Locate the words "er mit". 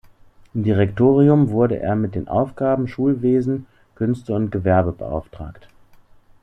1.79-2.15